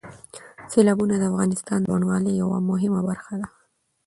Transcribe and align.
سیلابونه 0.71 1.15
د 1.17 1.23
افغانستان 1.31 1.79
د 1.81 1.85
بڼوالۍ 1.91 2.33
یوه 2.41 2.57
مهمه 2.69 3.01
برخه 3.09 3.33
ده. 3.41 3.47